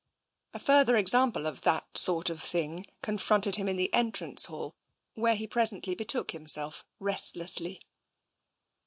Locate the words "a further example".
0.55-1.45